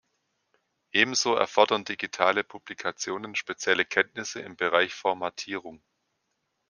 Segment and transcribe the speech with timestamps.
[0.93, 5.83] Ebenso erfordern digitale Publikationen spezielle Kenntnisse im Bereich Formatierung.